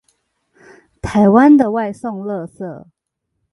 [0.99, 2.85] 台灣的外送垃圾